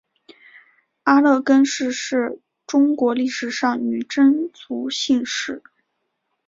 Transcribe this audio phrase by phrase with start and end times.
[1.03, 5.61] 阿勒根氏是中国历史上女真族姓氏。